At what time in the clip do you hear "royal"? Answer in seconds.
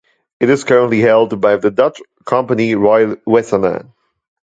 2.73-3.17